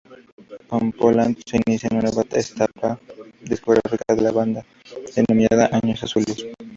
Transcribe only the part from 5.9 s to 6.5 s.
Azules".